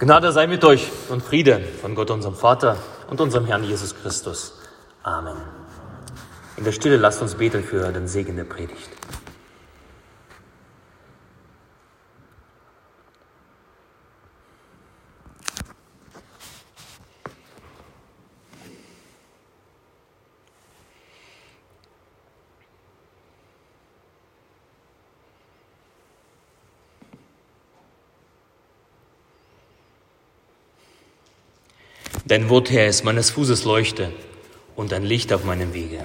[0.00, 2.76] Gnade sei mit euch und Friede von Gott, unserem Vater
[3.10, 4.52] und unserem Herrn Jesus Christus.
[5.02, 5.38] Amen.
[6.56, 8.88] In der Stille lasst uns beten für den Segen der Predigt.
[32.28, 34.12] Dein Wort, Herr, ist meines Fußes Leuchte
[34.76, 36.04] und ein Licht auf meinem Wege.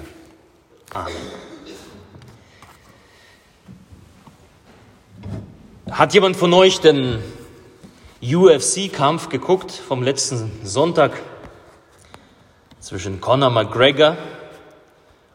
[0.94, 1.12] Amen.
[5.90, 7.18] Hat jemand von euch den
[8.22, 11.20] UFC-Kampf geguckt vom letzten Sonntag
[12.80, 14.16] zwischen Conor McGregor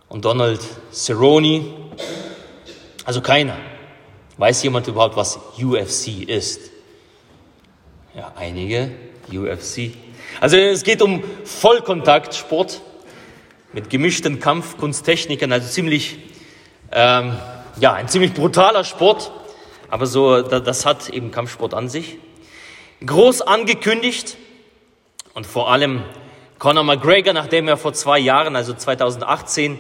[0.07, 1.65] und Donald Cerrone?
[3.05, 3.57] Also keiner.
[4.37, 6.71] Weiß jemand überhaupt, was UFC ist?
[8.15, 8.90] Ja, einige.
[9.31, 9.91] UFC.
[10.42, 12.82] Also es geht um Vollkontaktsport
[13.74, 16.18] mit gemischten Kampfkunsttechniken, also ziemlich,
[16.91, 17.38] ähm,
[17.80, 19.32] ja, ein ziemlich brutaler Sport,
[19.90, 22.18] aber so, das hat eben Kampfsport an sich.
[23.05, 24.38] Groß angekündigt
[25.34, 26.04] und vor allem
[26.58, 29.80] Conor McGregor, nachdem er vor zwei Jahren, also 2018,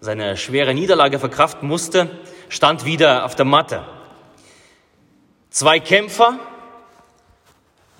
[0.00, 2.10] seine schwere Niederlage verkraften musste,
[2.48, 3.84] stand wieder auf der Matte.
[5.50, 6.38] Zwei Kämpfer,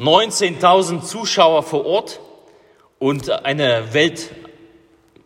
[0.00, 2.20] 19.000 Zuschauer vor Ort
[2.98, 4.30] und eine Welt,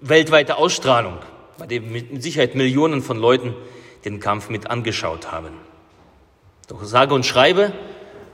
[0.00, 1.18] weltweite Ausstrahlung,
[1.58, 3.54] bei dem mit Sicherheit Millionen von Leuten
[4.04, 5.54] den Kampf mit angeschaut haben.
[6.66, 7.72] Doch sage und schreibe,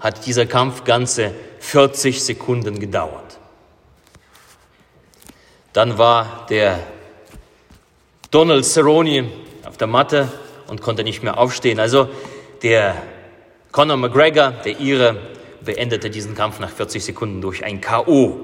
[0.00, 3.38] hat dieser Kampf ganze 40 Sekunden gedauert.
[5.74, 6.80] Dann war der
[8.30, 9.30] Donald Cerrone
[9.68, 10.32] auf der Matte
[10.68, 11.78] und konnte nicht mehr aufstehen.
[11.78, 12.08] Also
[12.62, 12.96] der
[13.72, 15.16] Conor McGregor, der Ire,
[15.64, 18.40] beendete diesen Kampf nach 40 Sekunden durch ein KO.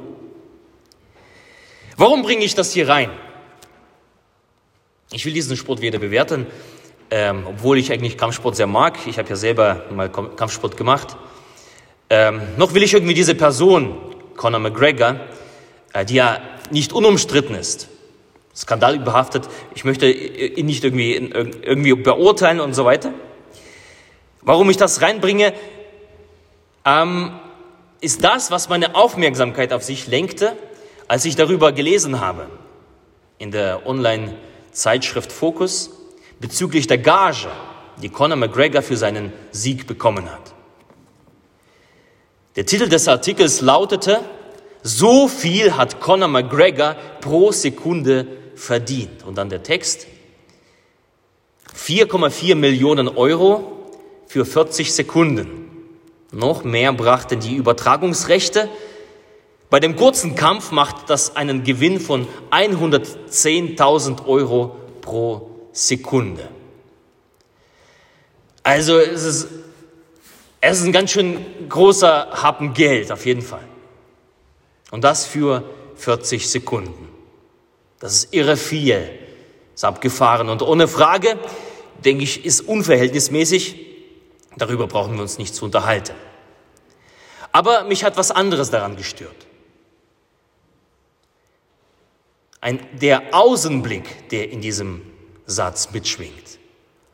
[1.96, 3.10] Warum bringe ich das hier rein?
[5.12, 6.46] Ich will diesen Sport weder bewerten,
[7.10, 8.98] ähm, obwohl ich eigentlich Kampfsport sehr mag.
[9.06, 11.16] Ich habe ja selber mal Kampfsport gemacht.
[12.10, 13.96] Ähm, noch will ich irgendwie diese Person,
[14.36, 15.20] Conor McGregor,
[15.92, 16.40] äh, die ja
[16.70, 17.88] nicht unumstritten ist,
[18.54, 23.12] skandalbehaftet, ich möchte ihn nicht irgendwie, irgendwie beurteilen und so weiter.
[24.42, 25.52] Warum ich das reinbringe,
[26.86, 27.32] ähm,
[28.00, 30.56] ist das, was meine Aufmerksamkeit auf sich lenkte,
[31.08, 32.48] als ich darüber gelesen habe
[33.38, 35.90] in der Online-Zeitschrift Focus
[36.40, 37.48] bezüglich der Gage,
[38.02, 40.54] die Conor McGregor für seinen Sieg bekommen hat.
[42.56, 44.20] Der Titel des Artikels lautete,
[44.82, 49.24] so viel hat Conor McGregor pro Sekunde verdient.
[49.24, 50.06] Und dann der Text,
[51.76, 53.90] 4,4 Millionen Euro
[54.26, 55.65] für 40 Sekunden.
[56.32, 58.68] Noch mehr brachten die Übertragungsrechte.
[59.70, 66.48] Bei dem kurzen Kampf macht das einen Gewinn von 110.000 Euro pro Sekunde.
[68.62, 69.48] Also es ist,
[70.60, 73.66] es ist ein ganz schön großer Happen Geld, auf jeden Fall.
[74.90, 75.62] Und das für
[75.96, 77.08] 40 Sekunden.
[77.98, 79.08] Das ist irre viel.
[79.74, 80.48] ist abgefahren.
[80.48, 81.38] Und ohne Frage,
[82.04, 83.85] denke ich, ist unverhältnismäßig
[84.56, 86.14] Darüber brauchen wir uns nicht zu unterhalten.
[87.52, 89.46] Aber mich hat was anderes daran gestört.
[92.60, 95.02] Ein, der Außenblick, der in diesem
[95.46, 96.58] Satz mitschwingt.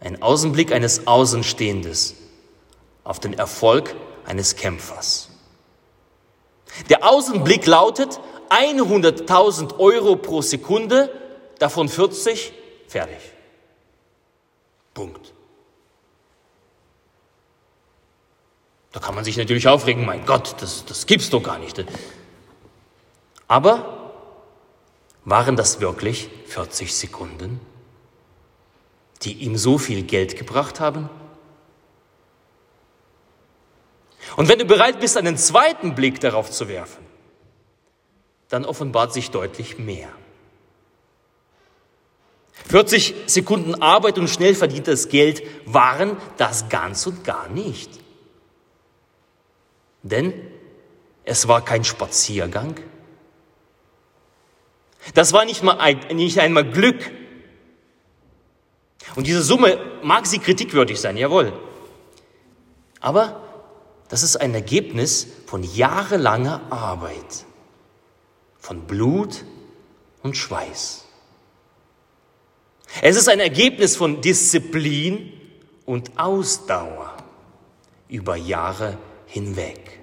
[0.00, 2.14] Ein Außenblick eines Außenstehendes
[3.04, 5.28] auf den Erfolg eines Kämpfers.
[6.88, 11.10] Der Außenblick lautet 100.000 Euro pro Sekunde,
[11.58, 12.52] davon 40,
[12.88, 13.18] fertig.
[14.94, 15.32] Punkt.
[18.92, 21.84] Da kann man sich natürlich aufregen, mein Gott, das, das gibt's doch gar nicht.
[23.48, 24.12] Aber
[25.24, 27.60] waren das wirklich 40 Sekunden,
[29.22, 31.08] die ihm so viel Geld gebracht haben?
[34.36, 37.04] Und wenn du bereit bist, einen zweiten Blick darauf zu werfen,
[38.48, 40.08] dann offenbart sich deutlich mehr.
[42.68, 48.01] 40 Sekunden Arbeit und schnell verdientes Geld waren das ganz und gar nicht.
[50.02, 50.34] Denn
[51.24, 52.74] es war kein Spaziergang.
[55.14, 57.10] Das war nicht, mal ein, nicht einmal Glück.
[59.16, 61.52] Und diese Summe mag sie kritikwürdig sein, jawohl.
[63.00, 63.42] Aber
[64.08, 67.46] das ist ein Ergebnis von jahrelanger Arbeit,
[68.58, 69.44] von Blut
[70.22, 71.04] und Schweiß.
[73.00, 75.32] Es ist ein Ergebnis von Disziplin
[75.86, 77.16] und Ausdauer
[78.08, 78.98] über Jahre
[79.32, 79.98] hinweg.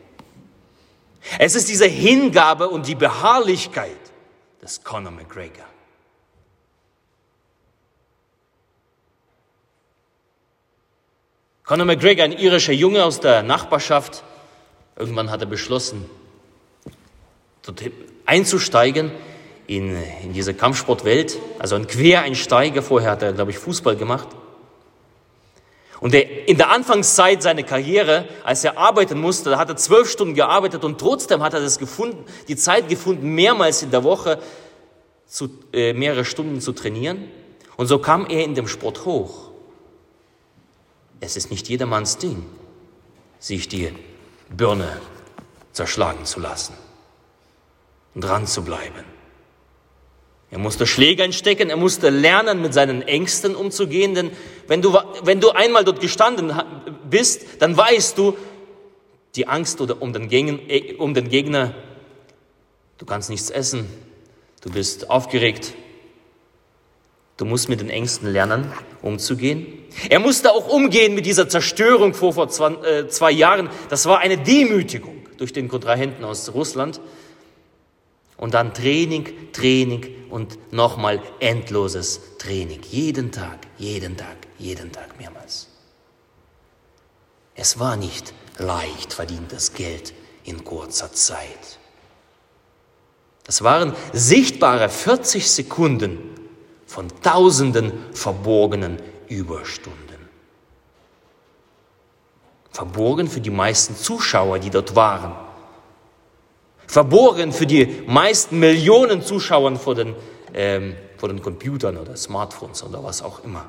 [1.37, 3.99] Es ist diese Hingabe und die Beharrlichkeit
[4.61, 5.65] des Conor McGregor.
[11.63, 14.23] Conor McGregor, ein irischer Junge aus der Nachbarschaft,
[14.95, 16.09] irgendwann hat er beschlossen,
[18.25, 19.11] einzusteigen
[19.67, 21.37] in, in diese Kampfsportwelt.
[21.59, 24.27] Also ein Quereinsteiger, vorher hat er, glaube ich, Fußball gemacht.
[25.99, 30.09] Und der, in der Anfangszeit seiner Karriere, als er arbeiten musste, da hat er zwölf
[30.09, 34.39] Stunden gearbeitet und trotzdem hat er das gefunden, die Zeit gefunden, mehrmals in der Woche
[35.27, 37.29] zu, äh, mehrere Stunden zu trainieren.
[37.75, 39.49] Und so kam er in dem Sport hoch.
[41.19, 42.45] Es ist nicht jedermanns Ding,
[43.39, 43.93] sich die
[44.49, 45.01] Birne
[45.73, 46.75] zerschlagen zu lassen
[48.15, 49.18] und dran zu bleiben.
[50.51, 54.31] Er musste Schläge einstecken, er musste lernen, mit seinen Ängsten umzugehen, denn
[54.67, 56.51] wenn du, wenn du einmal dort gestanden
[57.09, 58.35] bist, dann weißt du,
[59.35, 60.59] die Angst um den, Gegner,
[60.97, 61.75] um den Gegner,
[62.97, 63.87] du kannst nichts essen,
[64.61, 65.75] du bist aufgeregt,
[67.39, 68.69] Du musst mit den Ängsten lernen,
[69.01, 69.65] umzugehen.
[70.09, 73.69] Er musste auch umgehen mit dieser Zerstörung vor, vor zwei, äh, zwei Jahren.
[73.87, 76.99] Das war eine Demütigung durch den Kontrahenten aus Russland.
[78.39, 82.81] Und dann Training, Training und nochmal endloses Training.
[82.89, 85.67] Jeden Tag, jeden Tag, jeden Tag mehrmals.
[87.53, 90.13] Es war nicht leicht verdientes Geld
[90.45, 91.79] in kurzer Zeit.
[93.43, 96.19] Das waren sichtbare 40 Sekunden
[96.85, 99.99] von tausenden verborgenen Überstunden.
[102.71, 105.48] Verborgen für die meisten Zuschauer, die dort waren.
[106.89, 110.15] Verborgen für die meisten Millionen Zuschauer vor den,
[110.55, 113.67] ähm, vor den Computern oder Smartphones oder was auch immer.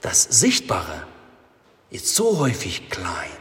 [0.00, 1.04] Das Sichtbare
[1.90, 3.32] ist so häufig klein.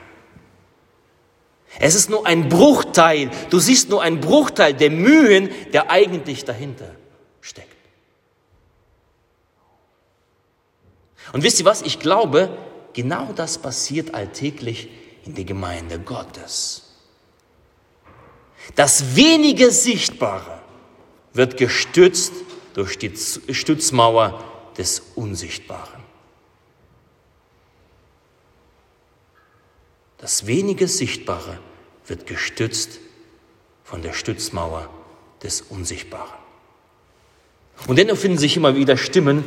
[1.80, 6.90] Es ist nur ein Bruchteil, du siehst nur einen Bruchteil der Mühen, der eigentlich dahinter
[7.40, 7.68] steckt.
[11.34, 11.84] Und wisst ihr was?
[11.84, 12.58] Ich glaube,
[12.94, 14.90] genau das passiert alltäglich
[15.24, 16.81] in der Gemeinde Gottes.
[18.76, 20.62] Das wenige Sichtbare
[21.34, 22.34] wird gestützt
[22.74, 24.44] durch die Stützmauer
[24.78, 26.02] des Unsichtbaren.
[30.18, 31.60] Das wenige Sichtbare
[32.06, 33.00] wird gestützt
[33.84, 34.88] von der Stützmauer
[35.42, 36.40] des Unsichtbaren.
[37.88, 39.44] Und dennoch finden sich immer wieder Stimmen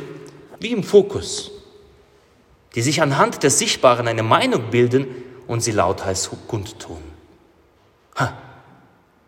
[0.59, 1.51] wie im Fokus,
[2.75, 5.07] die sich anhand des Sichtbaren eine Meinung bilden
[5.47, 7.01] und sie lauthals kundtun.
[8.17, 8.37] Ha,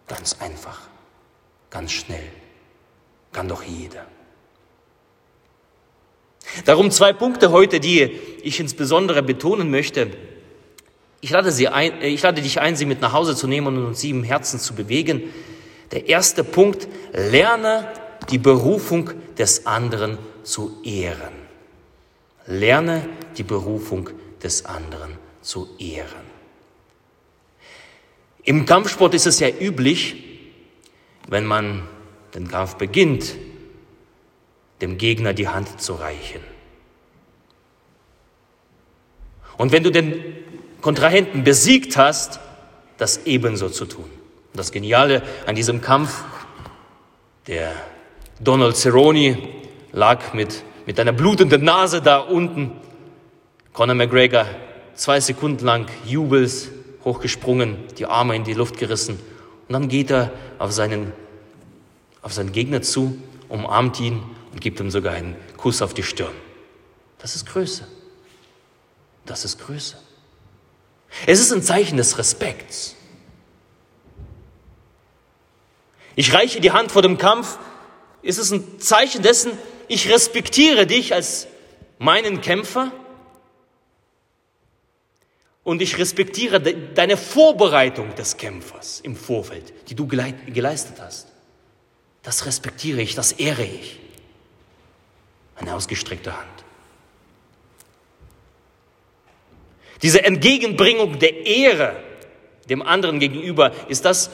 [0.07, 0.81] ganz einfach,
[1.69, 2.31] ganz schnell,
[3.31, 4.06] kann doch jeder.
[6.65, 8.04] Darum zwei Punkte heute, die
[8.42, 10.09] ich insbesondere betonen möchte.
[11.19, 13.86] Ich lade, sie ein, äh, ich lade dich ein, sie mit nach Hause zu nehmen
[13.86, 15.24] und sie im Herzen zu bewegen.
[15.92, 17.88] Der erste Punkt, lerne
[18.30, 21.33] die Berufung des anderen zu ehren.
[22.45, 23.07] Lerne
[23.38, 24.09] die Berufung
[24.42, 26.26] des anderen zu ehren.
[28.47, 30.23] Im Kampfsport ist es ja üblich,
[31.27, 31.81] wenn man
[32.33, 33.35] den Kampf beginnt,
[34.79, 36.39] dem Gegner die Hand zu reichen.
[39.57, 40.23] Und wenn du den
[40.79, 42.39] Kontrahenten besiegt hast,
[42.97, 44.09] das ebenso zu tun.
[44.54, 46.23] Das Geniale an diesem Kampf,
[47.47, 47.73] der
[48.39, 49.39] Donald Cerrone
[49.92, 52.71] lag mit, mit einer blutenden Nase da unten.
[53.73, 54.45] Conor McGregor
[54.95, 56.69] zwei Sekunden lang jubels
[57.07, 59.19] hochgesprungen, die Arme in die Luft gerissen.
[59.68, 61.14] Und dann geht er auf seinen,
[62.21, 64.21] auf seinen Gegner zu, umarmt ihn
[64.52, 66.33] und gibt ihm sogar einen Kuss auf die Stirn.
[67.18, 67.87] Das ist Größe.
[69.26, 69.97] Das ist Größe.
[71.26, 72.95] Es ist ein Zeichen des Respekts.
[76.16, 77.57] Ich reiche die Hand vor dem Kampf
[78.21, 79.52] ist es ein Zeichen dessen,
[79.87, 81.47] ich respektiere dich als
[81.99, 82.92] meinen Kämpfer
[85.68, 91.28] und ich respektiere deine Vorbereitung des Kämpfers im Vorfeld, die du geleistet hast.
[92.24, 94.00] Das respektiere ich, das ehre ich.
[95.57, 96.47] Eine ausgestreckte Hand.
[100.04, 102.02] Diese Entgegenbringung der Ehre
[102.69, 104.31] dem anderen gegenüber ist das,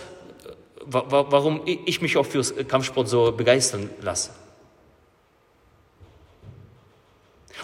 [0.85, 4.29] warum ich mich auch fürs Kampfsport so begeistern lasse.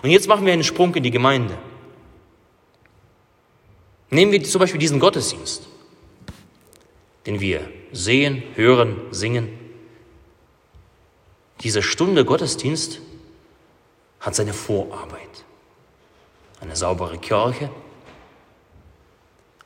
[0.02, 1.56] Und jetzt machen wir einen Sprung in die Gemeinde.
[4.10, 5.68] Nehmen wir zum Beispiel diesen Gottesdienst,
[7.25, 9.50] den wir sehen, hören, singen.
[11.62, 13.01] Diese Stunde Gottesdienst
[14.20, 15.46] hat seine Vorarbeit.
[16.62, 17.70] Eine saubere Kirche,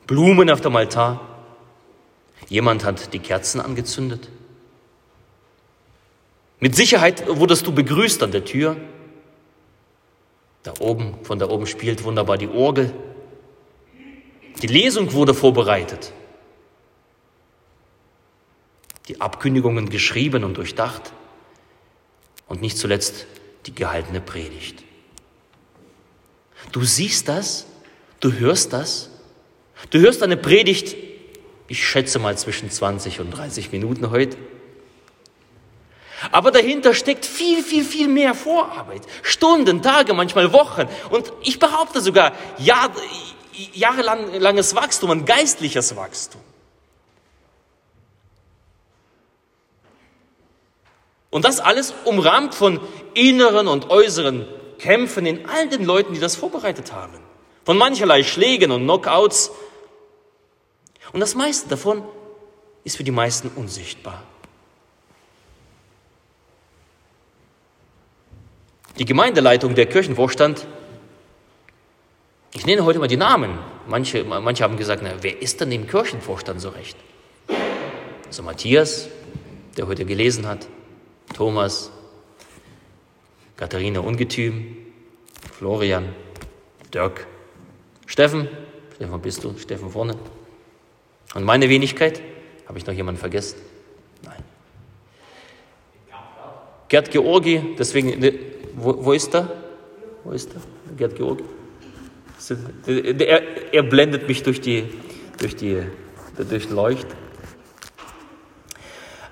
[0.06, 1.20] Blumen auf dem Altar.
[2.48, 4.28] Jemand hat die Kerzen angezündet.
[6.60, 8.76] Mit Sicherheit wurdest du begrüßt an der Tür.
[10.62, 12.92] Da oben, von da oben spielt wunderbar die Orgel.
[14.64, 16.10] Die Lesung wurde vorbereitet.
[19.08, 21.12] Die Abkündigungen geschrieben und durchdacht.
[22.48, 23.26] Und nicht zuletzt
[23.66, 24.82] die gehaltene Predigt.
[26.72, 27.66] Du siehst das,
[28.20, 29.10] du hörst das,
[29.90, 30.96] du hörst eine Predigt,
[31.68, 34.38] ich schätze mal zwischen 20 und 30 Minuten heute.
[36.32, 39.02] Aber dahinter steckt viel, viel, viel mehr Vorarbeit.
[39.22, 40.88] Stunden, Tage, manchmal Wochen.
[41.10, 42.90] Und ich behaupte sogar Jahr,
[43.72, 46.40] jahrelanges Wachstum, ein geistliches Wachstum.
[51.30, 52.80] Und das alles umrahmt von
[53.14, 54.46] inneren und äußeren
[54.78, 57.18] Kämpfen in all den Leuten, die das vorbereitet haben.
[57.64, 59.50] Von mancherlei Schlägen und Knockouts.
[61.12, 62.04] Und das meiste davon
[62.84, 64.22] ist für die meisten unsichtbar.
[68.98, 70.66] Die Gemeindeleitung, der Kirchenvorstand,
[72.54, 73.58] ich nenne heute mal die Namen.
[73.88, 76.96] Manche, manche haben gesagt, na, wer ist denn im Kirchenvorstand so recht?
[78.26, 79.08] Also Matthias,
[79.76, 80.68] der heute gelesen hat,
[81.34, 81.90] Thomas,
[83.56, 84.76] Katharina Ungetüm,
[85.52, 86.14] Florian,
[86.92, 87.26] Dirk,
[88.06, 88.48] Steffen,
[88.94, 90.16] Steffen bist du, Steffen vorne.
[91.34, 92.22] Und meine Wenigkeit,
[92.68, 93.58] habe ich noch jemanden vergessen?
[94.22, 94.42] Nein.
[96.88, 98.38] Gerd Georgi, deswegen, ne,
[98.76, 99.50] wo, wo ist er?
[100.22, 100.60] Wo ist er?
[100.96, 101.44] Gerd Georgi?
[102.86, 104.84] Er, er blendet mich durch die,
[105.38, 105.82] durch die,
[106.36, 107.06] durch Leucht.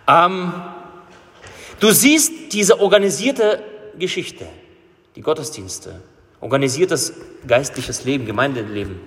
[0.08, 0.52] Ähm,
[1.82, 3.60] Du siehst diese organisierte
[3.98, 4.46] Geschichte,
[5.16, 6.00] die Gottesdienste,
[6.40, 7.12] organisiertes
[7.44, 9.00] geistliches Leben, Gemeindeleben.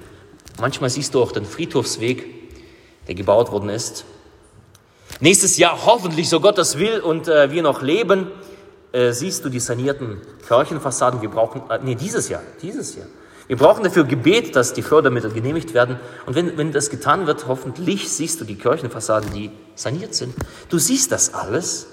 [0.59, 2.25] Manchmal siehst du auch den Friedhofsweg,
[3.07, 4.03] der gebaut worden ist.
[5.21, 8.27] Nächstes Jahr, hoffentlich, so Gott das will und äh, wir noch leben,
[8.91, 11.21] äh, siehst du die sanierten Kirchenfassaden.
[11.21, 13.07] Wir brauchen, äh, nee, dieses Jahr, dieses Jahr.
[13.47, 15.99] Wir brauchen dafür Gebet, dass die Fördermittel genehmigt werden.
[16.25, 20.33] Und wenn, wenn das getan wird, hoffentlich siehst du die Kirchenfassaden, die saniert sind.
[20.69, 21.87] Du siehst das alles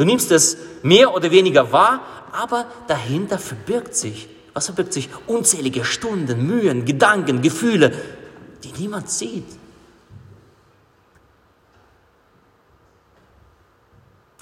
[0.00, 2.00] Du nimmst es mehr oder weniger wahr,
[2.32, 5.10] aber dahinter verbirgt sich, was verbirgt sich?
[5.26, 7.92] Unzählige Stunden, Mühen, Gedanken, Gefühle,
[8.64, 9.44] die niemand sieht.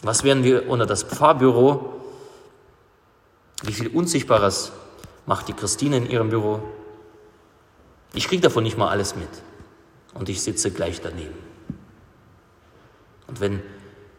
[0.02, 2.02] Was werden wir unter das Pfarrbüro?
[3.64, 4.70] Wie viel Unsichtbares
[5.28, 6.62] macht die Christine in ihrem Büro?
[8.14, 9.28] Ich kriege davon nicht mal alles mit.
[10.14, 11.34] Und ich sitze gleich daneben.
[13.26, 13.62] Und wenn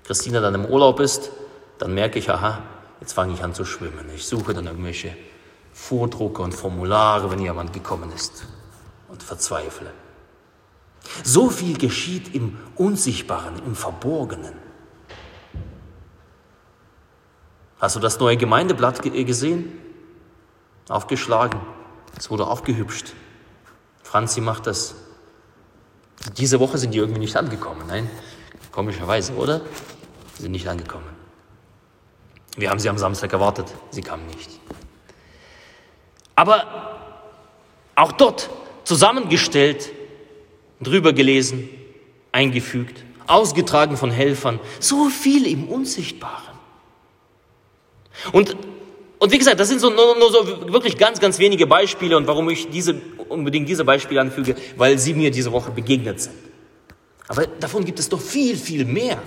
[0.03, 1.31] Christina dann im Urlaub ist,
[1.79, 2.61] dann merke ich, aha,
[3.01, 4.05] jetzt fange ich an zu schwimmen.
[4.13, 5.17] Ich suche dann irgendwelche
[5.73, 8.45] Vordrucke und Formulare, wenn jemand gekommen ist
[9.07, 9.91] und verzweifle.
[11.23, 14.53] So viel geschieht im Unsichtbaren, im Verborgenen.
[17.79, 19.88] Hast du das neue Gemeindeblatt gesehen?
[20.89, 21.59] Aufgeschlagen.
[22.17, 23.13] Es wurde aufgehübscht.
[24.03, 24.95] Franzi macht das.
[26.37, 27.83] Diese Woche sind die irgendwie nicht angekommen.
[27.87, 28.09] Nein,
[28.71, 29.61] komischerweise, oder?
[30.35, 31.07] Sie sind nicht angekommen.
[32.57, 34.49] Wir haben sie am Samstag erwartet, sie kamen nicht.
[36.35, 36.97] Aber
[37.95, 38.49] auch dort
[38.83, 39.91] zusammengestellt,
[40.81, 41.69] drüber gelesen,
[42.31, 46.57] eingefügt, ausgetragen von Helfern, so viel im Unsichtbaren.
[48.31, 48.57] Und,
[49.19, 52.25] und wie gesagt, das sind so, nur, nur so wirklich ganz, ganz wenige Beispiele und
[52.25, 52.95] warum ich diese,
[53.27, 56.35] unbedingt diese Beispiele anfüge, weil sie mir diese Woche begegnet sind.
[57.27, 59.21] Aber davon gibt es doch viel, viel mehr.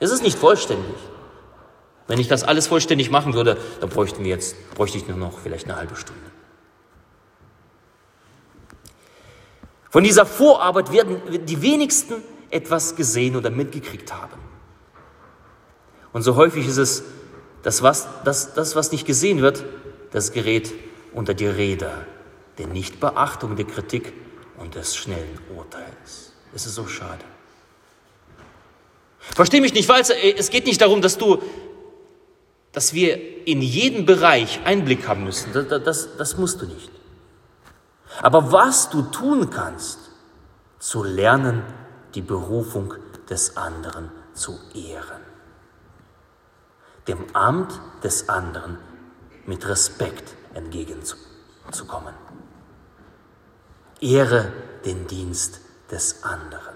[0.00, 0.96] Es ist nicht vollständig.
[2.08, 5.38] Wenn ich das alles vollständig machen würde, dann bräuchten wir jetzt, bräuchte ich nur noch
[5.38, 6.20] vielleicht eine halbe Stunde.
[9.88, 12.16] Von dieser Vorarbeit werden die wenigsten
[12.50, 14.38] etwas gesehen oder mitgekriegt haben.
[16.12, 17.04] Und so häufig ist es,
[17.66, 19.64] das was, das, das, was nicht gesehen wird,
[20.12, 20.72] das gerät
[21.12, 22.06] unter die Räder
[22.58, 24.12] der Nichtbeachtung der Kritik
[24.56, 26.30] und des schnellen Urteils.
[26.54, 27.24] Es ist so schade.
[29.18, 31.42] Versteh mich nicht falsch, äh, es geht nicht darum, dass du,
[32.70, 35.52] dass wir in jeden Bereich Einblick haben müssen.
[35.52, 36.92] Das, das, das musst du nicht.
[38.22, 39.98] Aber was du tun kannst,
[40.78, 41.64] zu lernen,
[42.14, 42.94] die Berufung
[43.28, 45.25] des anderen zu ehren.
[47.08, 48.78] Dem Amt des anderen
[49.46, 52.14] mit Respekt entgegenzukommen.
[54.00, 54.52] Ehre
[54.84, 55.60] den Dienst
[55.90, 56.74] des anderen.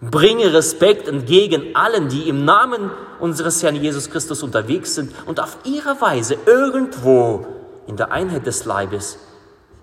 [0.00, 5.58] Bringe Respekt entgegen allen, die im Namen unseres Herrn Jesus Christus unterwegs sind und auf
[5.64, 7.46] ihre Weise irgendwo
[7.86, 9.18] in der Einheit des Leibes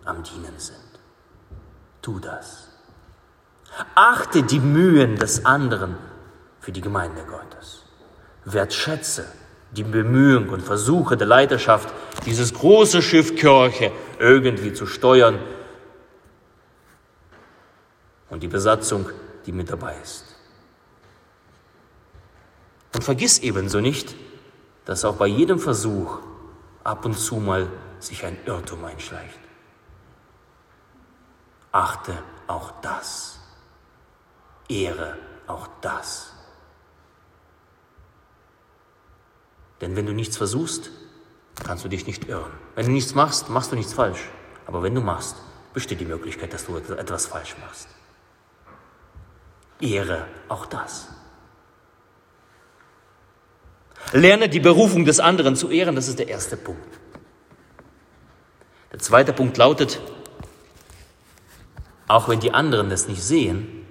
[0.06, 0.78] am Dienen sind.
[2.02, 2.68] Tu das.
[3.96, 5.96] Achte die Mühen des anderen
[6.62, 7.84] für die Gemeinde Gottes.
[8.46, 9.26] Wertschätze
[9.72, 11.94] die Bemühungen und Versuche der Leiterschaft,
[12.26, 15.40] dieses große Schiff Kirche irgendwie zu steuern
[18.30, 19.10] und die Besatzung,
[19.46, 20.26] die mit dabei ist.
[22.94, 24.16] Und vergiss ebenso nicht,
[24.86, 26.20] dass auch bei jedem Versuch
[26.84, 27.68] ab und zu mal
[28.00, 29.40] sich ein Irrtum einschleicht.
[31.72, 32.14] Achte
[32.48, 33.40] auch das.
[34.68, 36.34] Ehre auch das.
[39.82, 40.92] Denn wenn du nichts versuchst,
[41.64, 42.52] kannst du dich nicht irren.
[42.76, 44.30] Wenn du nichts machst, machst du nichts falsch.
[44.66, 45.36] Aber wenn du machst,
[45.74, 47.88] besteht die Möglichkeit, dass du etwas falsch machst.
[49.80, 51.08] Ehre auch das.
[54.14, 57.00] Lerne die Berufung des anderen zu ehren, das ist der erste Punkt.
[58.92, 60.02] Der zweite Punkt lautet,
[62.08, 63.86] auch wenn die anderen das nicht sehen,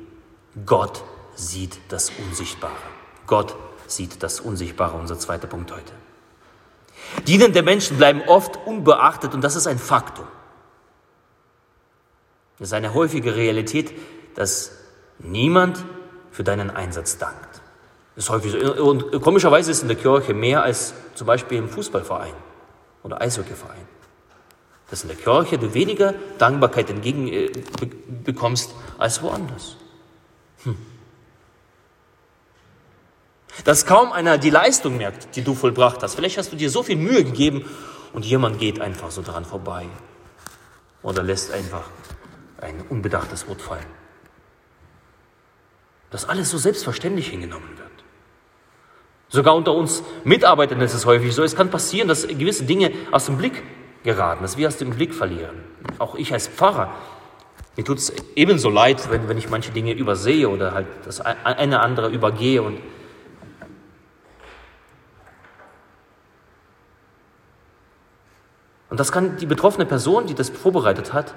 [0.66, 1.02] Gott
[1.34, 2.99] sieht das Unsichtbare.
[3.30, 3.54] Gott
[3.86, 5.92] sieht das Unsichtbare, unser zweiter Punkt heute.
[7.28, 10.26] Dienende Menschen bleiben oft unbeachtet und das ist ein Faktum.
[12.58, 13.92] Es ist eine häufige Realität,
[14.34, 14.72] dass
[15.20, 15.84] niemand
[16.32, 17.62] für deinen Einsatz dankt.
[18.16, 18.84] Das ist häufig so.
[18.84, 22.34] Und komischerweise ist in der Kirche mehr als zum Beispiel im Fußballverein
[23.04, 23.86] oder Eishockeyverein.
[24.90, 29.76] Dass in der Kirche du weniger Dankbarkeit entgegenbekommst äh, als woanders.
[30.64, 30.76] Hm
[33.64, 36.14] dass kaum einer die Leistung merkt, die du vollbracht hast.
[36.14, 37.64] Vielleicht hast du dir so viel Mühe gegeben
[38.12, 39.86] und jemand geht einfach so daran vorbei
[41.02, 41.84] oder lässt einfach
[42.60, 43.86] ein unbedachtes Wort fallen.
[46.10, 47.88] Dass alles so selbstverständlich hingenommen wird.
[49.28, 51.44] Sogar unter uns Mitarbeitern ist es häufig so.
[51.44, 53.62] Es kann passieren, dass gewisse Dinge aus dem Blick
[54.02, 55.56] geraten, dass wir aus dem Blick verlieren.
[55.98, 56.92] Auch ich als Pfarrer,
[57.76, 61.80] mir tut es ebenso leid, wenn, wenn ich manche Dinge übersehe oder halt das eine
[61.80, 62.80] andere übergehe und
[68.90, 71.34] Und das kann die betroffene Person, die das vorbereitet hat,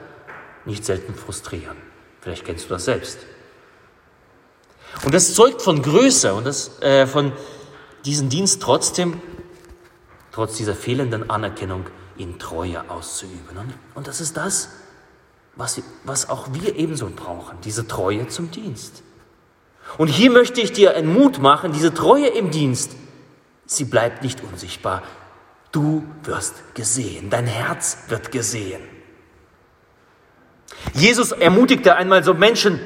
[0.65, 1.77] nicht selten frustrieren.
[2.21, 3.19] Vielleicht kennst du das selbst.
[5.05, 7.31] Und das zeugt von Größe und das, äh, von
[8.05, 9.21] diesem Dienst trotzdem,
[10.31, 11.85] trotz dieser fehlenden Anerkennung,
[12.17, 13.57] in Treue auszuüben.
[13.57, 14.69] Und, und das ist das,
[15.55, 19.03] was, was auch wir ebenso brauchen, diese Treue zum Dienst.
[19.97, 22.91] Und hier möchte ich dir einen Mut machen, diese Treue im Dienst,
[23.65, 25.03] sie bleibt nicht unsichtbar.
[25.73, 28.79] Du wirst gesehen, dein Herz wird gesehen.
[30.93, 32.79] Jesus ermutigte einmal so Menschen,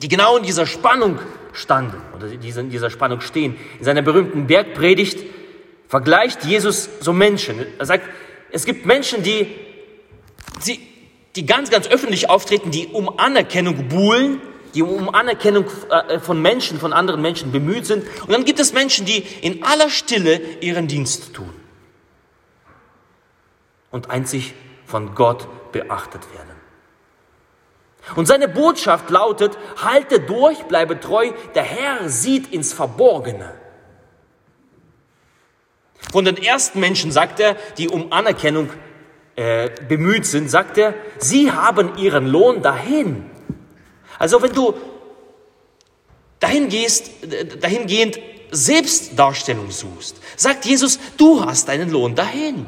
[0.00, 1.18] die genau in dieser Spannung
[1.52, 3.56] standen oder die in dieser Spannung stehen.
[3.78, 5.18] In seiner berühmten Bergpredigt
[5.86, 7.66] vergleicht Jesus so Menschen.
[7.78, 8.08] Er sagt,
[8.50, 9.46] es gibt Menschen, die,
[10.66, 10.80] die,
[11.36, 14.40] die ganz, ganz öffentlich auftreten, die um Anerkennung buhlen,
[14.74, 18.02] die um Anerkennung äh, von Menschen, von anderen Menschen bemüht sind.
[18.22, 21.63] Und dann gibt es Menschen, die in aller Stille ihren Dienst tun
[23.94, 24.54] und einzig
[24.86, 26.50] von Gott beachtet werden.
[28.16, 33.54] Und seine Botschaft lautet, halte durch, bleibe treu, der Herr sieht ins Verborgene.
[36.12, 38.68] Von den ersten Menschen sagt er, die um Anerkennung
[39.36, 43.30] äh, bemüht sind, sagt er, sie haben ihren Lohn dahin.
[44.18, 44.74] Also wenn du
[46.40, 47.12] dahin gehst,
[47.60, 48.18] dahingehend
[48.50, 52.66] Selbstdarstellung suchst, sagt Jesus, du hast deinen Lohn dahin.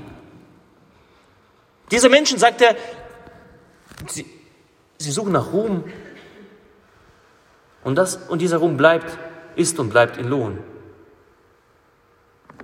[1.91, 2.77] Diese Menschen, sagt er,
[4.09, 4.27] sie,
[4.99, 5.85] sie suchen nach Ruhm.
[7.85, 9.17] Und, das, und dieser Ruhm bleibt,
[9.55, 10.59] ist und bleibt in Lohn.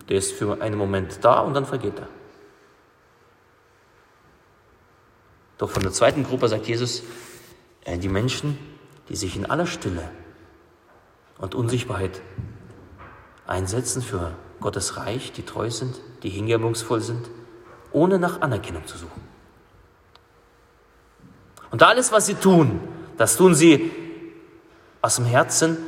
[0.09, 2.09] Der ist für einen Moment da und dann vergeht er.
[5.59, 7.05] Doch von der zweiten Gruppe sagt Jesus,
[7.85, 8.59] äh, die Menschen,
[9.09, 10.11] die sich in aller Stille
[11.39, 12.21] und Unsichtbarkeit
[13.47, 17.31] einsetzen für Gottes Reich, die treu sind, die hingebungsvoll sind,
[17.93, 19.23] ohne nach Anerkennung zu suchen.
[21.71, 22.81] Und alles, was sie tun,
[23.17, 23.91] das tun sie
[25.01, 25.79] aus dem Herzen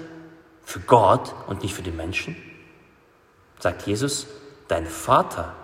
[0.64, 2.36] für Gott und nicht für die Menschen.
[3.60, 4.26] Sagt Jesus,
[4.68, 5.54] dein Vater,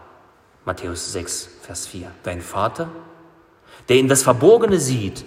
[0.64, 2.90] Matthäus 6, Vers 4, dein Vater,
[3.88, 5.24] der in das Verborgene sieht,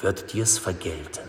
[0.00, 1.28] wird dir es vergelten.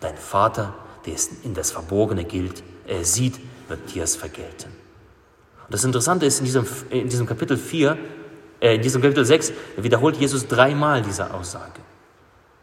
[0.00, 0.74] Dein Vater,
[1.06, 4.75] der es in das Verborgene gilt, er sieht, wird dir es vergelten.
[5.66, 7.98] Und das Interessante ist, in diesem, in diesem Kapitel 4,
[8.60, 11.80] äh, in diesem Kapitel 6, wiederholt Jesus dreimal diese Aussage.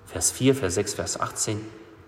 [0.06, 1.60] Vers 4, Vers 6, Vers 18.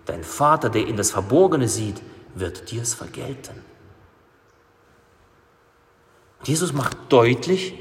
[0.06, 2.00] Dein Vater, der in das Verborgene sieht,
[2.34, 3.62] wird dir es vergelten.
[6.38, 7.74] Und Jesus macht deutlich,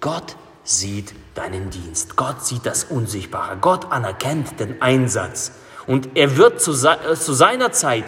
[0.00, 2.16] Gott sieht deinen Dienst.
[2.16, 3.56] Gott sieht das Unsichtbare.
[3.58, 5.52] Gott anerkennt den Einsatz.
[5.86, 8.04] Und er wird zu, äh, zu seiner Zeit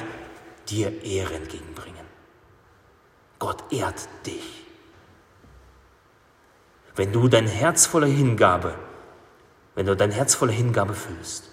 [0.68, 1.69] dir Ehre entgegenbringen.
[3.40, 4.64] Gott ehrt dich.
[6.94, 8.74] Wenn du dein Herz voller Hingabe,
[9.74, 11.50] wenn du dein Herz voller Hingabe füllst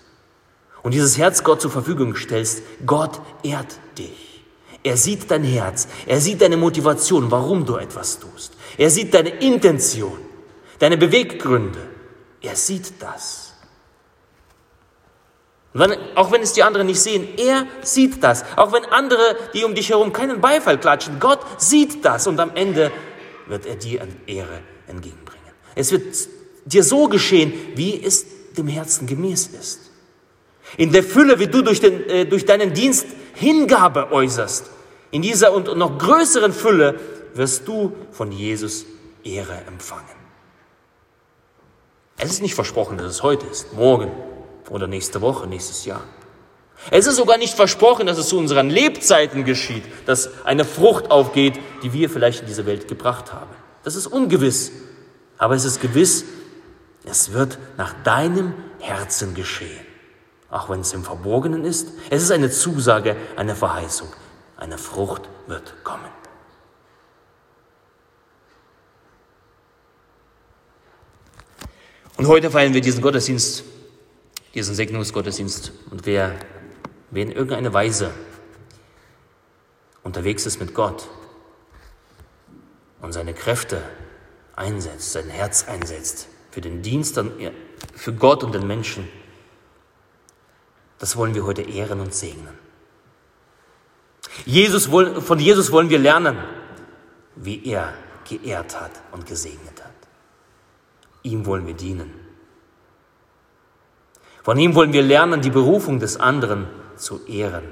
[0.83, 4.43] und dieses Herz Gott zur Verfügung stellst, Gott ehrt dich.
[4.83, 8.53] Er sieht dein Herz, er sieht deine Motivation, warum du etwas tust.
[8.77, 10.19] Er sieht deine Intention,
[10.79, 11.89] deine Beweggründe.
[12.41, 13.53] Er sieht das.
[15.73, 18.43] Wenn, auch wenn es die anderen nicht sehen, er sieht das.
[18.55, 22.51] Auch wenn andere, die um dich herum keinen Beifall klatschen, Gott sieht das und am
[22.55, 22.91] Ende
[23.47, 25.53] wird er dir Ehre entgegenbringen.
[25.75, 26.15] Es wird
[26.65, 28.25] dir so geschehen, wie es
[28.57, 29.91] dem Herzen gemäß ist.
[30.77, 34.69] In der Fülle, wie du durch, den, äh, durch deinen Dienst Hingabe äußerst,
[35.11, 36.99] in dieser und noch größeren Fülle
[37.33, 38.85] wirst du von Jesus
[39.23, 40.17] Ehre empfangen.
[42.17, 44.11] Es ist nicht versprochen, dass es heute ist, morgen
[44.69, 46.01] oder nächste Woche, nächstes Jahr.
[46.91, 51.59] Es ist sogar nicht versprochen, dass es zu unseren Lebzeiten geschieht, dass eine Frucht aufgeht,
[51.83, 53.49] die wir vielleicht in diese Welt gebracht haben.
[53.83, 54.71] Das ist ungewiss.
[55.37, 56.25] Aber es ist gewiss,
[57.05, 59.85] es wird nach deinem Herzen geschehen.
[60.49, 61.89] Auch wenn es im Verborgenen ist.
[62.09, 64.07] Es ist eine Zusage, eine Verheißung.
[64.55, 66.09] Eine Frucht wird kommen.
[72.17, 73.63] Und heute feiern wir diesen Gottesdienst
[74.57, 75.71] diesen Segnungsgottesdienst.
[75.91, 76.35] Und wer,
[77.11, 78.11] wer in irgendeiner Weise
[80.03, 81.07] unterwegs ist mit Gott
[82.99, 83.83] und seine Kräfte
[84.55, 87.19] einsetzt, sein Herz einsetzt für den Dienst
[87.93, 89.07] für Gott und den Menschen,
[90.97, 92.57] das wollen wir heute ehren und segnen.
[94.45, 96.37] Jesus, von Jesus wollen wir lernen,
[97.35, 97.93] wie er
[98.27, 99.93] geehrt hat und gesegnet hat.
[101.21, 102.26] Ihm wollen wir dienen.
[104.47, 107.65] Von ihm wollen wir lernen, die Berufung des anderen zu ehren.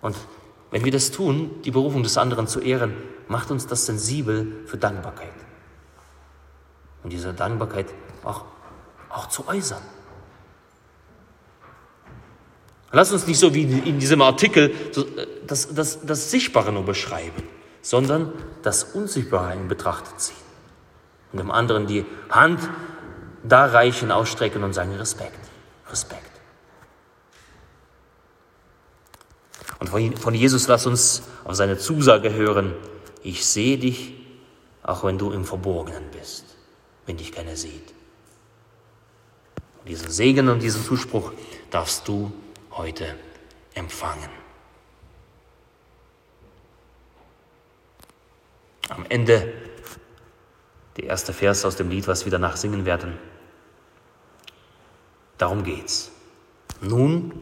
[0.00, 0.16] Und
[0.72, 2.96] wenn wir das tun, die Berufung des anderen zu ehren,
[3.28, 5.30] macht uns das sensibel für Dankbarkeit.
[7.04, 7.86] Und diese Dankbarkeit
[8.24, 8.46] auch,
[9.10, 9.82] auch zu äußern.
[12.90, 14.74] Lass uns nicht so wie in diesem Artikel
[15.46, 17.44] das, das, das Sichtbare nur beschreiben,
[17.80, 18.32] sondern
[18.62, 20.34] das Unsichtbare in Betracht ziehen.
[21.30, 22.58] Und dem anderen die Hand
[23.48, 25.38] da reichen, ausstrecken und sagen Respekt,
[25.90, 26.30] Respekt.
[29.78, 32.74] Und von Jesus lass uns auf seine Zusage hören,
[33.22, 34.14] ich sehe dich,
[34.82, 36.56] auch wenn du im Verborgenen bist,
[37.06, 37.92] wenn dich keiner sieht.
[39.80, 41.32] Und diesen Segen und diesen Zuspruch
[41.70, 42.32] darfst du
[42.72, 43.14] heute
[43.74, 44.30] empfangen.
[48.88, 49.52] Am Ende
[50.96, 53.18] der erste Vers aus dem Lied, was wir danach singen werden.
[55.38, 56.10] Darum geht's.
[56.80, 57.32] Nun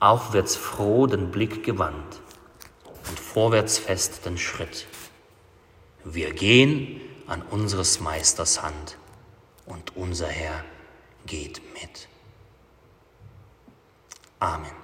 [0.00, 2.20] aufwärts froh den Blick gewandt
[3.08, 4.86] und vorwärts fest den Schritt.
[6.04, 8.98] Wir gehen an unseres Meisters Hand
[9.66, 10.64] und unser Herr
[11.26, 12.08] geht mit.
[14.40, 14.81] Amen.